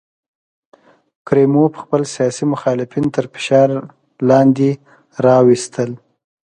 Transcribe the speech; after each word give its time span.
کریموف 1.27 1.71
خپل 1.81 2.01
سیاسي 2.15 2.45
مخالفین 2.53 3.05
تر 3.15 3.25
فشار 3.33 3.69
لاندې 4.29 4.69
راوستل. 5.25 5.91